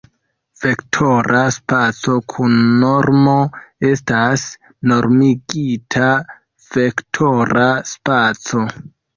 [0.61, 2.55] Vektora spaco kun
[2.85, 3.35] normo
[3.91, 4.47] estas
[4.93, 6.09] normigita
[6.79, 8.69] vektora spaco.